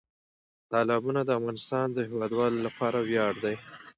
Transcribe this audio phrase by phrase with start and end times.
[0.71, 3.55] تالابونه د افغانستان د هیوادوالو لپاره ویاړ دی.